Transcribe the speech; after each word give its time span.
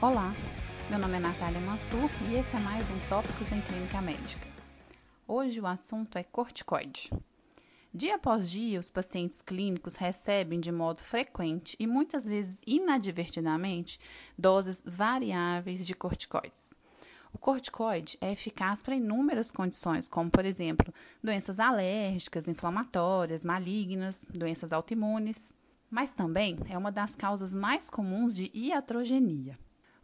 Olá, 0.00 0.32
meu 0.88 0.96
nome 0.96 1.16
é 1.16 1.18
Natália 1.18 1.60
Mansur 1.60 2.08
e 2.30 2.36
esse 2.36 2.54
é 2.54 2.60
mais 2.60 2.88
um 2.88 2.98
Tópicos 3.08 3.50
em 3.50 3.60
Clínica 3.60 4.00
Médica. 4.00 4.46
Hoje 5.26 5.60
o 5.60 5.66
assunto 5.66 6.16
é 6.16 6.22
corticoide. 6.22 7.10
Dia 7.92 8.14
após 8.14 8.48
dia, 8.48 8.78
os 8.78 8.92
pacientes 8.92 9.42
clínicos 9.42 9.96
recebem 9.96 10.60
de 10.60 10.70
modo 10.70 11.00
frequente 11.00 11.76
e 11.80 11.86
muitas 11.88 12.24
vezes 12.24 12.60
inadvertidamente 12.64 13.98
doses 14.38 14.84
variáveis 14.86 15.84
de 15.84 15.96
corticoides. 15.96 16.70
O 17.32 17.38
corticoide 17.38 18.16
é 18.20 18.30
eficaz 18.30 18.80
para 18.80 18.94
inúmeras 18.94 19.50
condições, 19.50 20.08
como, 20.08 20.30
por 20.30 20.44
exemplo, 20.44 20.94
doenças 21.20 21.58
alérgicas, 21.58 22.46
inflamatórias, 22.46 23.44
malignas, 23.44 24.24
doenças 24.30 24.72
autoimunes, 24.72 25.52
mas 25.90 26.12
também 26.12 26.56
é 26.68 26.78
uma 26.78 26.92
das 26.92 27.16
causas 27.16 27.52
mais 27.52 27.90
comuns 27.90 28.32
de 28.32 28.48
iatrogenia. 28.54 29.58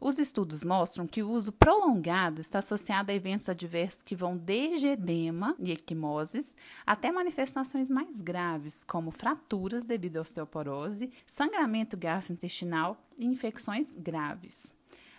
Os 0.07 0.19
estudos 0.19 0.63
mostram 0.63 1.07
que 1.07 1.23
o 1.23 1.31
uso 1.31 1.51
prolongado 1.51 2.39
está 2.39 2.59
associado 2.59 3.11
a 3.11 3.15
eventos 3.15 3.49
adversos 3.49 4.03
que 4.03 4.15
vão 4.15 4.37
desde 4.37 4.89
edema 4.89 5.57
e 5.59 5.73
equimoses 5.73 6.55
até 6.85 7.11
manifestações 7.11 7.91
mais 7.91 8.21
graves, 8.21 8.85
como 8.85 9.11
fraturas 9.11 9.87
devido 9.87 10.19
à 10.19 10.21
osteoporose, 10.21 11.11
sangramento 11.27 11.97
gastrointestinal 11.97 13.03
e 13.17 13.25
infecções 13.25 13.93
graves. 13.93 14.75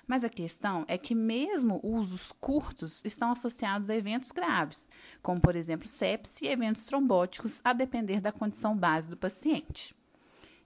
Mas 0.06 0.24
a 0.24 0.30
questão 0.30 0.86
é 0.88 1.00
que 1.00 1.16
mesmo 1.16 1.80
usos 1.82 2.32
curtos 2.34 3.04
estão 3.04 3.32
associados 3.32 3.90
a 3.90 3.96
eventos 3.96 4.30
graves, 4.30 4.88
como 5.20 5.42
por 5.42 5.56
exemplo 5.56 5.88
sepse 5.88 6.46
e 6.46 6.50
eventos 6.50 6.86
trombóticos, 6.86 7.60
a 7.64 7.74
depender 7.74 8.22
da 8.22 8.32
condição 8.32 8.78
base 8.78 9.10
do 9.10 9.18
paciente. 9.18 9.96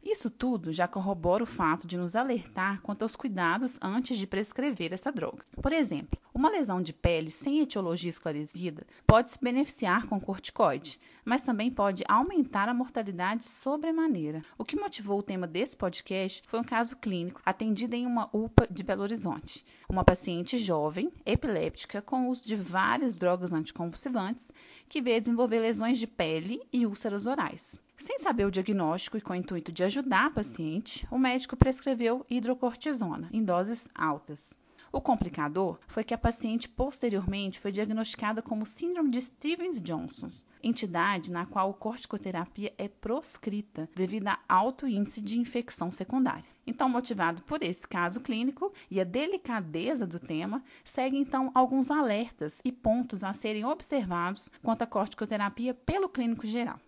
Isso 0.02 0.30
tudo 0.30 0.72
já 0.72 0.88
corrobora 0.88 1.44
o 1.44 1.46
fato 1.46 1.86
de 1.86 1.98
nos 1.98 2.16
alertar 2.16 2.82
quanto 2.82 3.04
aos 3.04 3.18
cuidados 3.18 3.78
antes 3.82 4.18
de 4.18 4.26
prescrever 4.26 4.94
essa 4.94 5.12
droga. 5.12 5.46
Por 5.62 5.74
exemplo, 5.74 6.18
uma 6.34 6.50
lesão 6.50 6.82
de 6.82 6.94
pele 6.94 7.30
sem 7.30 7.60
etiologia 7.60 8.10
esclarecida 8.10 8.88
pode 9.06 9.30
se 9.30 9.44
beneficiar 9.44 10.08
com 10.08 10.18
corticoide, 10.18 10.98
mas 11.26 11.44
também 11.44 11.70
pode 11.70 12.06
aumentar 12.08 12.70
a 12.70 12.74
mortalidade 12.74 13.46
sobremaneira. 13.46 14.42
O 14.58 14.64
que 14.64 14.78
motivou 14.78 15.20
o 15.20 15.24
tema 15.24 15.46
desse 15.46 15.76
podcast 15.76 16.44
foi 16.48 16.62
um 16.62 16.64
caso 16.64 16.96
clínico 16.96 17.42
atendido 17.46 17.94
em 17.94 18.08
uma 18.08 18.30
UPA 18.32 18.68
de 18.72 18.84
Belo 18.84 19.04
Horizonte. 19.04 19.66
Uma 19.90 20.06
paciente 20.06 20.58
jovem, 20.58 21.12
epiléptica, 21.26 22.02
com 22.02 22.30
uso 22.30 22.48
de 22.48 22.56
várias 22.56 23.18
drogas 23.18 23.52
anticonvulsivantes, 23.52 24.50
que 24.88 25.02
veio 25.02 25.20
desenvolver 25.20 25.60
lesões 25.60 26.00
de 26.00 26.08
pele 26.08 26.62
e 26.72 26.86
úlceras 26.86 27.26
orais. 27.26 27.82
Sem 28.00 28.18
saber 28.18 28.46
o 28.46 28.52
diagnóstico 28.52 29.18
e 29.18 29.22
com 29.22 29.34
o 29.34 29.36
intuito 29.36 29.74
de 29.74 29.84
ajudar 29.84 30.28
a 30.28 30.32
paciente, 30.32 31.06
o 31.12 31.18
médico 31.18 31.58
prescreveu 31.58 32.26
hidrocortisona 32.30 33.30
em 33.30 33.44
doses 33.44 33.90
altas. 33.94 34.58
O 34.90 35.02
complicador 35.02 35.78
foi 35.86 36.06
que 36.06 36.14
a 36.14 36.18
paciente 36.18 36.70
posteriormente 36.70 37.60
foi 37.60 37.74
diagnosticada 37.74 38.42
como 38.42 38.66
síndrome 38.66 39.10
de 39.10 39.22
Stevens-Johnson, 39.22 40.32
entidade 40.64 41.30
na 41.30 41.46
qual 41.46 41.72
a 41.72 41.74
corticoterapia 41.74 42.74
é 42.78 42.88
proscrita 42.88 43.90
devido 43.94 44.30
a 44.30 44.40
alto 44.48 44.88
índice 44.88 45.20
de 45.20 45.38
infecção 45.38 45.92
secundária. 45.92 46.50
Então, 46.66 46.88
motivado 46.88 47.44
por 47.44 47.62
esse 47.62 47.86
caso 47.86 48.22
clínico 48.22 48.72
e 48.90 49.02
a 49.02 49.04
delicadeza 49.04 50.08
do 50.08 50.20
tema, 50.20 50.64
seguem 50.86 51.20
então 51.20 51.52
alguns 51.54 51.92
alertas 51.92 52.62
e 52.64 52.72
pontos 52.72 53.26
a 53.26 53.34
serem 53.34 53.66
observados 53.66 54.50
quanto 54.64 54.84
à 54.84 54.88
corticoterapia 54.88 55.74
pelo 55.74 56.08
clínico 56.08 56.48
geral. 56.48 56.80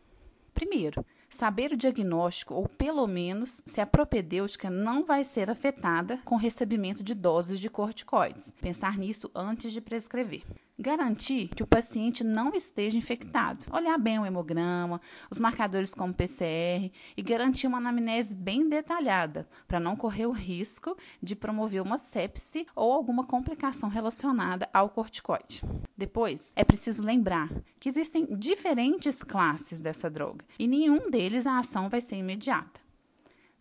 Primeiro, 0.61 1.03
saber 1.27 1.71
o 1.71 1.75
diagnóstico 1.75 2.53
ou 2.53 2.69
pelo 2.69 3.07
menos 3.07 3.63
se 3.65 3.81
a 3.81 3.85
propedêutica 3.87 4.69
não 4.69 5.03
vai 5.03 5.23
ser 5.23 5.49
afetada 5.49 6.19
com 6.23 6.35
o 6.35 6.37
recebimento 6.37 7.03
de 7.03 7.15
doses 7.15 7.59
de 7.59 7.67
corticoides. 7.67 8.53
Pensar 8.61 8.95
nisso 8.95 9.31
antes 9.33 9.71
de 9.73 9.81
prescrever. 9.81 10.43
Garantir 10.81 11.49
que 11.49 11.61
o 11.61 11.67
paciente 11.67 12.23
não 12.23 12.55
esteja 12.55 12.97
infectado. 12.97 13.63
Olhar 13.71 13.99
bem 13.99 14.17
o 14.17 14.25
hemograma, 14.25 14.99
os 15.29 15.37
marcadores 15.37 15.93
como 15.93 16.11
PCR 16.11 16.91
e 17.15 17.21
garantir 17.21 17.67
uma 17.67 17.77
anamnese 17.77 18.33
bem 18.33 18.67
detalhada, 18.67 19.47
para 19.67 19.79
não 19.79 19.95
correr 19.95 20.25
o 20.25 20.31
risco 20.31 20.97
de 21.21 21.35
promover 21.35 21.83
uma 21.83 21.99
sepse 21.99 22.65
ou 22.75 22.91
alguma 22.91 23.27
complicação 23.27 23.89
relacionada 23.89 24.67
ao 24.73 24.89
corticoide. 24.89 25.61
Depois, 25.95 26.51
é 26.55 26.63
preciso 26.63 27.05
lembrar 27.05 27.47
que 27.79 27.87
existem 27.87 28.25
diferentes 28.35 29.21
classes 29.21 29.81
dessa 29.81 30.09
droga 30.09 30.43
e 30.57 30.67
nenhum 30.67 31.11
deles 31.11 31.45
a 31.45 31.59
ação 31.59 31.89
vai 31.89 32.01
ser 32.01 32.15
imediata. 32.15 32.81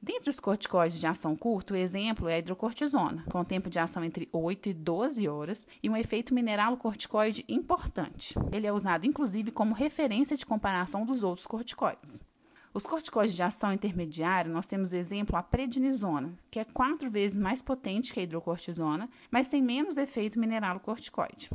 Dentre 0.03 0.31
os 0.31 0.41
corticoides 0.41 0.99
de 0.99 1.07
ação 1.07 1.37
curta, 1.37 1.75
o 1.75 1.77
exemplo 1.77 2.27
é 2.27 2.37
a 2.37 2.39
hidrocortisona, 2.39 3.23
com 3.31 3.45
tempo 3.45 3.69
de 3.69 3.79
ação 3.79 4.03
entre 4.03 4.31
8 4.33 4.71
e 4.71 4.73
12 4.73 5.29
horas 5.29 5.69
e 5.83 5.91
um 5.91 5.97
efeito 5.97 6.33
mineralocorticoide 6.33 7.45
importante. 7.47 8.35
Ele 8.51 8.67
é 8.67 8.73
usado 8.73 9.05
inclusive 9.05 9.51
como 9.51 9.75
referência 9.75 10.39
de 10.39 10.47
comparação 10.47 11.05
dos 11.05 11.23
outros 11.23 11.47
corticoides. 11.47 12.23
Os 12.73 12.85
corticoides 12.85 13.37
de 13.37 13.43
ação 13.43 13.75
intermediária, 13.75 14.51
nós 14.51 14.67
temos 14.67 14.95
exemplo 14.95 15.37
a 15.37 15.43
prednisona, 15.43 16.33
que 16.51 16.59
é 16.59 16.65
quatro 16.65 17.11
vezes 17.11 17.37
mais 17.37 17.61
potente 17.61 18.15
que 18.15 18.21
a 18.21 18.23
hidrocortisona, 18.23 19.07
mas 19.31 19.49
tem 19.49 19.61
menos 19.61 19.99
efeito 19.99 20.41
mineralocorticoide. 20.41 21.51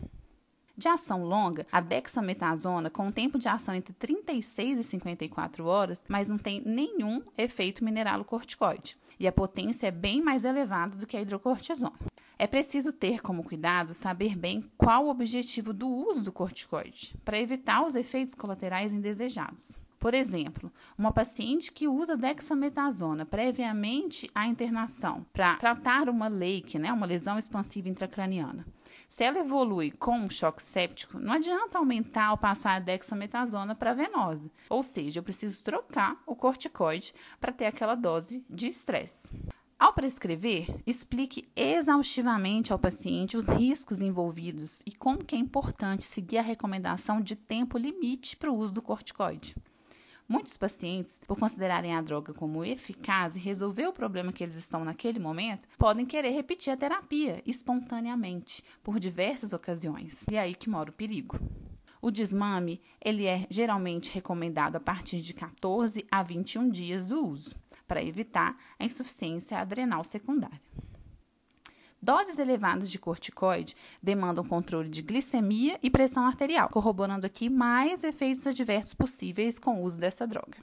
De 0.77 0.89
ação 0.89 1.23
longa, 1.23 1.65
a 1.71 1.79
dexametasona, 1.79 2.89
com 2.89 3.07
um 3.07 3.11
tempo 3.11 3.39
de 3.39 3.47
ação 3.47 3.73
entre 3.73 3.93
36 3.93 4.79
e 4.79 4.83
54 4.83 5.65
horas, 5.65 6.03
mas 6.07 6.27
não 6.27 6.37
tem 6.37 6.61
nenhum 6.65 7.21
efeito 7.37 7.83
mineralocorticoide. 7.83 8.97
E 9.17 9.25
a 9.25 9.31
potência 9.31 9.87
é 9.87 9.91
bem 9.91 10.21
mais 10.21 10.43
elevada 10.43 10.97
do 10.97 11.07
que 11.07 11.15
a 11.15 11.21
hidrocortisona. 11.21 11.93
É 12.37 12.45
preciso 12.45 12.91
ter 12.91 13.21
como 13.21 13.45
cuidado 13.45 13.93
saber 13.93 14.35
bem 14.35 14.69
qual 14.77 15.05
o 15.05 15.09
objetivo 15.09 15.71
do 15.71 15.87
uso 15.87 16.21
do 16.21 16.33
corticoide, 16.33 17.15
para 17.23 17.39
evitar 17.39 17.85
os 17.85 17.95
efeitos 17.95 18.35
colaterais 18.35 18.91
indesejados. 18.91 19.77
Por 20.05 20.13
exemplo, 20.13 20.71
uma 20.95 21.11
paciente 21.11 21.71
que 21.71 21.87
usa 21.87 22.15
dexametasona 22.15 23.25
previamente 23.25 24.29
à 24.35 24.45
internação 24.45 25.25
para 25.33 25.55
tratar 25.55 26.09
uma 26.09 26.27
lake, 26.27 26.77
né, 26.77 26.93
uma 26.93 27.07
lesão 27.07 27.39
expansiva 27.39 27.89
intracraniana. 27.89 28.63
Se 29.09 29.23
ela 29.23 29.39
evolui 29.39 29.89
com 29.89 30.15
um 30.15 30.29
choque 30.29 30.61
séptico, 30.61 31.17
não 31.17 31.33
adianta 31.33 31.79
aumentar 31.79 32.33
ou 32.33 32.37
passar 32.37 32.75
a 32.75 32.79
dexametasona 32.79 33.73
para 33.73 33.95
venosa. 33.95 34.47
Ou 34.69 34.83
seja, 34.83 35.17
eu 35.17 35.23
preciso 35.23 35.63
trocar 35.63 36.21
o 36.27 36.35
corticoide 36.35 37.11
para 37.39 37.51
ter 37.51 37.65
aquela 37.65 37.95
dose 37.95 38.45
de 38.47 38.67
estresse. 38.67 39.33
Ao 39.79 39.91
prescrever, 39.91 40.67
explique 40.85 41.49
exaustivamente 41.55 42.71
ao 42.71 42.77
paciente 42.77 43.35
os 43.35 43.49
riscos 43.49 43.99
envolvidos 43.99 44.83
e 44.85 44.91
como 44.91 45.25
que 45.25 45.35
é 45.35 45.39
importante 45.39 46.03
seguir 46.03 46.37
a 46.37 46.43
recomendação 46.43 47.19
de 47.19 47.35
tempo 47.35 47.75
limite 47.75 48.37
para 48.37 48.51
o 48.51 48.55
uso 48.55 48.75
do 48.75 48.83
corticoide. 48.83 49.55
Muitos 50.27 50.57
pacientes, 50.57 51.21
por 51.27 51.37
considerarem 51.37 51.93
a 51.93 52.01
droga 52.01 52.33
como 52.33 52.65
eficaz 52.65 53.35
e 53.35 53.39
resolver 53.39 53.85
o 53.85 53.93
problema 53.93 54.33
que 54.33 54.43
eles 54.43 54.55
estão 54.55 54.83
naquele 54.83 55.19
momento, 55.19 55.67
podem 55.77 56.03
querer 56.03 56.31
repetir 56.31 56.73
a 56.73 56.77
terapia 56.77 57.43
espontaneamente, 57.45 58.63
por 58.81 58.99
diversas 58.99 59.53
ocasiões. 59.53 60.25
E 60.31 60.35
é 60.35 60.39
aí 60.39 60.55
que 60.55 60.67
mora 60.67 60.89
o 60.89 60.93
perigo. 60.93 61.39
O 62.01 62.09
desmame, 62.09 62.81
ele 62.99 63.25
é 63.25 63.45
geralmente 63.51 64.11
recomendado 64.11 64.77
a 64.77 64.79
partir 64.79 65.21
de 65.21 65.31
14 65.31 66.03
a 66.09 66.23
21 66.23 66.69
dias 66.69 67.07
do 67.07 67.23
uso, 67.23 67.55
para 67.87 68.03
evitar 68.03 68.55
a 68.79 68.85
insuficiência 68.85 69.59
adrenal 69.59 70.03
secundária. 70.03 70.59
Doses 72.05 72.37
elevadas 72.37 72.91
de 72.91 72.99
corticoide 72.99 73.75
demandam 73.99 74.43
controle 74.43 74.87
de 74.87 75.01
glicemia 75.01 75.79
e 75.81 75.89
pressão 75.89 76.23
arterial, 76.23 76.69
corroborando 76.69 77.25
aqui 77.25 77.49
mais 77.49 78.03
efeitos 78.03 78.45
adversos 78.45 78.93
possíveis 78.93 79.57
com 79.57 79.81
o 79.81 79.83
uso 79.83 79.97
dessa 79.97 80.27
droga. 80.27 80.55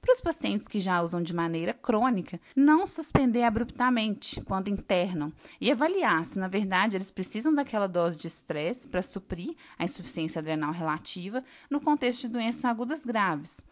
Para 0.00 0.14
os 0.14 0.22
pacientes 0.22 0.66
que 0.66 0.80
já 0.80 1.02
usam 1.02 1.22
de 1.22 1.34
maneira 1.34 1.74
crônica, 1.74 2.40
não 2.56 2.86
suspender 2.86 3.42
abruptamente 3.42 4.40
quando 4.40 4.68
internam 4.68 5.30
e 5.60 5.70
avaliar 5.70 6.24
se, 6.24 6.38
na 6.38 6.48
verdade, 6.48 6.96
eles 6.96 7.10
precisam 7.10 7.54
daquela 7.54 7.86
dose 7.86 8.16
de 8.16 8.26
estresse 8.26 8.88
para 8.88 9.02
suprir 9.02 9.54
a 9.78 9.84
insuficiência 9.84 10.38
adrenal 10.38 10.72
relativa 10.72 11.44
no 11.68 11.82
contexto 11.82 12.22
de 12.22 12.28
doenças 12.28 12.64
agudas 12.64 13.04
graves. 13.04 13.62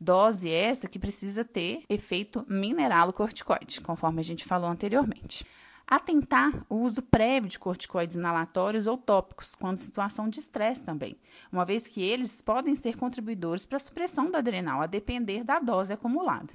Dose 0.00 0.50
essa 0.50 0.88
que 0.88 0.98
precisa 0.98 1.44
ter 1.44 1.84
efeito 1.86 2.46
mineralocorticoide, 2.48 3.82
conforme 3.82 4.20
a 4.20 4.24
gente 4.24 4.46
falou 4.46 4.70
anteriormente. 4.70 5.44
Atentar 5.86 6.64
o 6.68 6.76
uso 6.76 7.02
prévio 7.02 7.48
de 7.48 7.58
corticoides 7.58 8.16
inalatórios 8.16 8.86
ou 8.86 8.96
tópicos, 8.96 9.54
quando 9.54 9.76
situação 9.76 10.28
de 10.28 10.40
estresse 10.40 10.84
também, 10.84 11.16
uma 11.50 11.64
vez 11.64 11.86
que 11.86 12.02
eles 12.02 12.40
podem 12.40 12.74
ser 12.74 12.96
contribuidores 12.96 13.66
para 13.66 13.76
a 13.76 13.80
supressão 13.80 14.30
da 14.30 14.38
adrenal, 14.38 14.80
a 14.80 14.86
depender 14.86 15.44
da 15.44 15.58
dose 15.58 15.92
acumulada. 15.92 16.52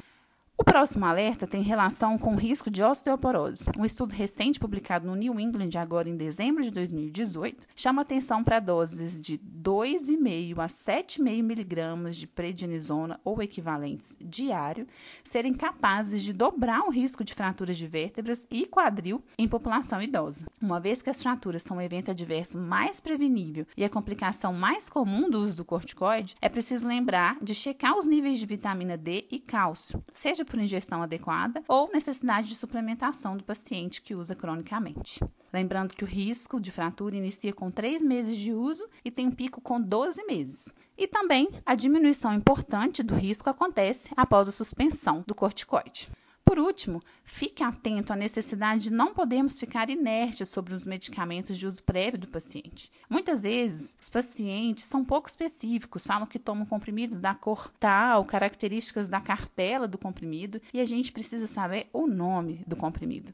O 0.60 0.64
próximo 0.64 1.06
alerta 1.06 1.46
tem 1.46 1.62
relação 1.62 2.18
com 2.18 2.34
o 2.34 2.38
risco 2.38 2.72
de 2.72 2.82
osteoporose. 2.82 3.66
Um 3.78 3.86
estudo 3.86 4.16
recente 4.16 4.60
publicado 4.60 5.06
no 5.06 5.16
New 5.16 5.40
England, 5.40 5.70
agora 5.78 6.10
em 6.10 6.18
dezembro 6.18 6.64
de 6.64 6.72
2018, 6.72 7.68
chama 7.76 8.02
atenção 8.02 8.44
para 8.44 8.60
doses 8.60 9.22
de 9.22 9.38
2,5 9.38 10.58
a 10.58 10.66
7,5 10.66 11.44
miligramas 11.44 12.18
de 12.18 12.26
prednisona 12.26 13.20
ou 13.24 13.40
equivalentes 13.40 14.18
diário 14.20 14.88
serem 15.24 15.54
capazes 15.54 16.24
de 16.24 16.34
dobrar 16.34 16.88
o 16.88 16.90
risco 16.90 17.24
de 17.24 17.36
fraturas 17.36 17.78
de 17.78 17.86
vértebras 17.86 18.48
e 18.50 18.66
quadril 18.66 19.24
em 19.38 19.48
população 19.48 20.02
idosa. 20.02 20.48
Uma 20.60 20.80
vez 20.80 21.04
que 21.04 21.10
as 21.12 21.22
fraturas 21.22 21.62
são 21.62 21.78
o 21.78 21.82
evento 21.82 22.10
adverso 22.10 22.60
mais 22.60 23.00
prevenível 23.00 23.68
e 23.78 23.84
a 23.84 23.90
complicação 23.90 24.54
mais 24.54 24.90
comum 24.90 25.30
do 25.30 25.40
uso 25.40 25.58
do 25.58 25.66
corticoide, 25.66 26.36
é 26.42 26.50
preciso 26.50 26.88
lembrar 26.88 27.38
de 27.44 27.54
checar 27.54 27.96
os 27.96 28.08
níveis 28.08 28.40
de 28.40 28.48
vitamina 28.48 28.98
D 28.98 29.28
e 29.30 29.38
cálcio, 29.38 30.04
seja 30.12 30.47
por 30.48 30.60
ingestão 30.60 31.04
adequada 31.04 31.64
ou 31.68 31.92
necessidade 31.94 32.48
de 32.48 32.56
suplementação 32.56 33.38
do 33.38 33.44
paciente 33.44 34.02
que 34.02 34.16
usa 34.16 34.34
cronicamente. 34.34 35.20
Lembrando 35.54 35.94
que 35.94 36.04
o 36.04 36.08
risco 36.08 36.60
de 36.60 36.72
fratura 36.72 37.16
inicia 37.16 37.54
com 37.54 37.70
3 37.70 38.02
meses 38.02 38.38
de 38.38 38.52
uso 38.52 38.88
e 39.06 39.12
tem 39.12 39.28
um 39.28 39.32
pico 39.32 39.62
com 39.62 39.80
12 39.80 40.26
meses. 40.26 40.74
E 40.98 41.08
também 41.08 41.50
a 41.66 41.76
diminuição 41.76 42.34
importante 42.34 43.04
do 43.04 43.14
risco 43.14 43.50
acontece 43.50 44.12
após 44.18 44.48
a 44.48 44.52
suspensão 44.52 45.24
do 45.28 45.36
corticoide. 45.36 46.10
Por 46.58 46.64
último, 46.64 47.04
fique 47.24 47.62
atento 47.62 48.12
à 48.12 48.16
necessidade 48.16 48.86
de 48.86 48.92
não 48.92 49.14
podermos 49.14 49.60
ficar 49.60 49.92
inertes 49.92 50.50
sobre 50.50 50.74
os 50.74 50.88
medicamentos 50.88 51.56
de 51.56 51.68
uso 51.68 51.84
prévio 51.84 52.18
do 52.18 52.28
paciente. 52.28 52.92
Muitas 53.08 53.44
vezes, 53.44 53.96
os 54.02 54.10
pacientes 54.10 54.86
são 54.86 55.06
pouco 55.06 55.30
específicos, 55.30 56.04
falam 56.04 56.26
que 56.26 56.40
tomam 56.40 56.66
comprimidos 56.66 57.20
da 57.20 57.36
cor 57.36 57.72
tal, 57.80 58.26
características 58.26 59.08
da 59.08 59.22
cartela 59.22 59.88
do 59.88 60.00
comprimido, 60.00 60.60
e 60.74 60.80
a 60.80 60.86
gente 60.86 61.12
precisa 61.12 61.46
saber 61.46 61.92
o 61.94 62.08
nome 62.08 62.64
do 62.66 62.76
comprimido. 62.76 63.32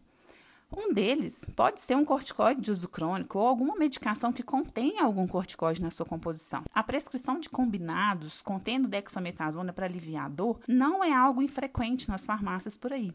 Um 0.75 0.91
deles 0.91 1.47
pode 1.55 1.79
ser 1.81 1.95
um 1.95 2.03
corticoide 2.03 2.59
de 2.59 2.71
uso 2.71 2.89
crônico 2.89 3.37
ou 3.37 3.47
alguma 3.47 3.75
medicação 3.75 4.33
que 4.33 4.41
contenha 4.41 5.03
algum 5.03 5.27
corticoide 5.27 5.79
na 5.79 5.91
sua 5.91 6.03
composição. 6.03 6.63
A 6.73 6.81
prescrição 6.81 7.39
de 7.39 7.47
combinados 7.47 8.41
contendo 8.41 8.87
dexametasona 8.87 9.71
para 9.71 9.85
aliviar 9.85 10.25
a 10.25 10.29
dor 10.29 10.59
não 10.67 11.03
é 11.03 11.13
algo 11.13 11.43
infrequente 11.43 12.09
nas 12.09 12.25
farmácias 12.25 12.75
por 12.75 12.91
aí. 12.91 13.13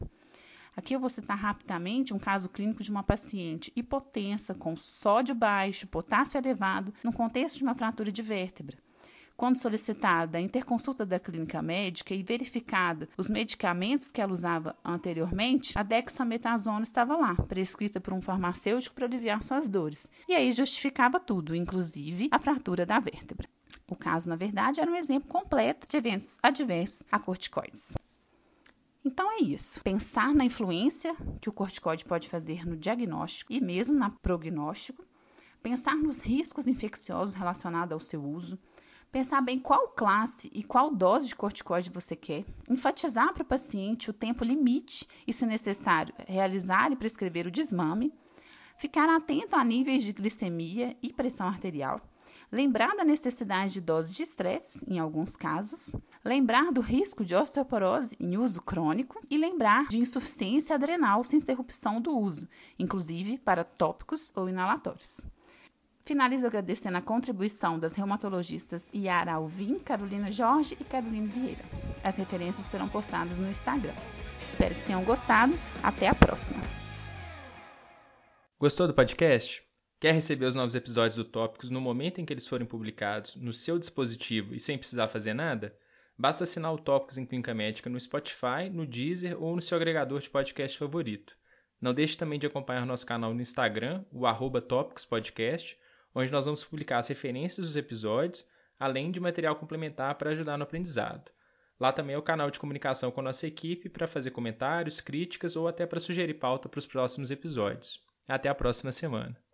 Aqui 0.73 0.95
eu 0.95 0.99
vou 1.01 1.09
citar 1.09 1.37
rapidamente 1.37 2.13
um 2.13 2.19
caso 2.19 2.47
clínico 2.47 2.81
de 2.81 2.91
uma 2.91 3.03
paciente 3.03 3.73
hipotensa 3.75 4.55
com 4.55 4.77
sódio 4.77 5.35
baixo, 5.35 5.87
potássio 5.87 6.37
elevado, 6.37 6.93
no 7.03 7.11
contexto 7.11 7.57
de 7.57 7.63
uma 7.63 7.75
fratura 7.75 8.09
de 8.09 8.21
vértebra. 8.21 8.77
Quando 9.39 9.55
solicitada 9.55 10.37
a 10.37 10.41
interconsulta 10.41 11.05
da 11.05 11.17
clínica 11.17 11.61
médica 11.61 12.13
e 12.13 12.21
verificada 12.21 13.07
os 13.15 13.29
medicamentos 13.29 14.11
que 14.11 14.19
ela 14.19 14.33
usava 14.33 14.75
anteriormente, 14.83 15.79
a 15.79 15.81
dexametasona 15.81 16.83
estava 16.83 17.15
lá, 17.15 17.33
prescrita 17.35 18.01
por 18.01 18.11
um 18.13 18.21
farmacêutico 18.21 18.95
para 18.95 19.05
aliviar 19.05 19.41
suas 19.41 19.65
dores. 19.69 20.11
E 20.27 20.35
aí 20.35 20.51
justificava 20.51 21.21
tudo, 21.21 21.55
inclusive 21.55 22.27
a 22.31 22.37
fratura 22.37 22.85
da 22.85 22.99
vértebra. 22.99 23.47
O 23.87 23.95
caso, 23.95 24.27
na 24.27 24.35
verdade, 24.35 24.81
era 24.81 24.91
um 24.91 24.95
exemplo 24.95 25.29
completo 25.29 25.87
de 25.87 25.95
eventos 25.95 26.37
adversos 26.43 27.07
a 27.09 27.17
corticoides. 27.17 27.93
Então 29.05 29.31
é 29.31 29.41
isso. 29.41 29.81
Pensar 29.81 30.33
na 30.33 30.43
influência 30.43 31.15
que 31.39 31.47
o 31.47 31.53
corticoide 31.53 32.03
pode 32.03 32.27
fazer 32.27 32.67
no 32.67 32.75
diagnóstico 32.75 33.53
e 33.53 33.61
mesmo 33.61 33.95
na 33.95 34.09
prognóstico. 34.09 35.05
Pensar 35.63 35.95
nos 35.95 36.21
riscos 36.21 36.67
infecciosos 36.67 37.35
relacionados 37.35 37.93
ao 37.93 38.01
seu 38.01 38.21
uso 38.21 38.59
pensar 39.11 39.41
bem 39.41 39.59
qual 39.59 39.89
classe 39.89 40.49
e 40.53 40.63
qual 40.63 40.93
dose 40.93 41.27
de 41.27 41.35
corticoide 41.35 41.89
você 41.89 42.15
quer, 42.15 42.45
enfatizar 42.69 43.33
para 43.33 43.43
o 43.43 43.45
paciente 43.45 44.09
o 44.09 44.13
tempo 44.13 44.43
limite 44.43 45.07
e, 45.25 45.33
se 45.33 45.45
necessário, 45.45 46.13
realizar 46.27 46.91
e 46.91 46.95
prescrever 46.95 47.47
o 47.47 47.51
desmame, 47.51 48.13
ficar 48.77 49.09
atento 49.09 49.55
a 49.55 49.63
níveis 49.63 50.03
de 50.03 50.13
glicemia 50.13 50.95
e 51.01 51.11
pressão 51.11 51.47
arterial, 51.47 51.99
lembrar 52.51 52.95
da 52.95 53.03
necessidade 53.03 53.73
de 53.73 53.81
dose 53.81 54.11
de 54.11 54.23
estresse, 54.23 54.85
em 54.87 54.99
alguns 54.99 55.35
casos, 55.35 55.91
lembrar 56.23 56.71
do 56.71 56.81
risco 56.81 57.25
de 57.25 57.35
osteoporose 57.35 58.15
em 58.19 58.37
uso 58.37 58.61
crônico. 58.61 59.19
E 59.29 59.37
lembrar 59.37 59.87
de 59.87 59.99
insuficiência 59.99 60.75
adrenal 60.75 61.23
sem 61.23 61.39
interrupção 61.39 62.01
do 62.01 62.17
uso, 62.17 62.47
inclusive 62.77 63.37
para 63.37 63.63
tópicos 63.63 64.31
ou 64.35 64.49
inalatórios. 64.49 65.21
Finalizo 66.09 66.47
agradecendo 66.47 66.97
a 66.97 67.03
contribuição 67.03 67.77
das 67.77 67.93
reumatologistas 67.93 68.89
Yara 68.91 69.33
Alvim, 69.33 69.77
Carolina 69.77 70.31
Jorge 70.31 70.75
e 70.81 70.83
Carolina 70.83 71.27
Vieira. 71.27 71.63
As 72.03 72.17
referências 72.17 72.65
serão 72.65 72.89
postadas 72.89 73.37
no 73.37 73.47
Instagram. 73.47 73.93
Espero 74.43 74.73
que 74.73 74.87
tenham 74.87 75.03
gostado. 75.03 75.53
Até 75.83 76.07
a 76.07 76.15
próxima. 76.15 76.59
Gostou 78.59 78.87
do 78.87 78.93
podcast? 78.95 79.61
Quer 79.99 80.15
receber 80.15 80.47
os 80.47 80.55
novos 80.55 80.73
episódios 80.73 81.15
do 81.15 81.23
Tópicos 81.23 81.69
no 81.69 81.79
momento 81.79 82.19
em 82.19 82.25
que 82.25 82.33
eles 82.33 82.47
forem 82.47 82.65
publicados 82.65 83.35
no 83.35 83.53
seu 83.53 83.77
dispositivo 83.77 84.55
e 84.55 84.59
sem 84.59 84.79
precisar 84.79 85.09
fazer 85.09 85.35
nada? 85.35 85.77
Basta 86.17 86.43
assinar 86.43 86.73
o 86.73 86.79
Tópicos 86.79 87.19
em 87.19 87.25
Clínica 87.27 87.53
Médica 87.53 87.87
no 87.87 87.99
Spotify, 87.99 88.67
no 88.73 88.87
Deezer 88.87 89.39
ou 89.39 89.55
no 89.55 89.61
seu 89.61 89.75
agregador 89.75 90.19
de 90.19 90.29
podcast 90.31 90.75
favorito. 90.75 91.37
Não 91.79 91.93
deixe 91.93 92.17
também 92.17 92.39
de 92.39 92.47
acompanhar 92.47 92.83
nosso 92.83 93.05
canal 93.05 93.31
no 93.31 93.41
Instagram, 93.41 94.03
o 94.11 94.25
arroba 94.25 94.59
Tópicos 94.59 95.05
Podcast, 95.05 95.77
onde 96.13 96.31
nós 96.31 96.45
vamos 96.45 96.63
publicar 96.63 96.99
as 96.99 97.07
referências 97.07 97.65
dos 97.65 97.75
episódios, 97.75 98.45
além 98.79 99.11
de 99.11 99.19
material 99.19 99.55
complementar 99.55 100.15
para 100.15 100.31
ajudar 100.31 100.57
no 100.57 100.63
aprendizado. 100.63 101.31
Lá 101.79 101.93
também 101.93 102.13
é 102.15 102.17
o 102.17 102.23
canal 102.23 102.51
de 102.51 102.59
comunicação 102.59 103.09
com 103.09 103.21
a 103.21 103.23
nossa 103.23 103.47
equipe 103.47 103.87
para 103.87 104.07
fazer 104.07 104.31
comentários, 104.31 104.99
críticas 104.99 105.55
ou 105.55 105.67
até 105.67 105.85
para 105.85 105.99
sugerir 105.99 106.33
pauta 106.33 106.67
para 106.67 106.79
os 106.79 106.85
próximos 106.85 107.31
episódios. 107.31 108.03
Até 108.27 108.49
a 108.49 108.55
próxima 108.55 108.91
semana. 108.91 109.39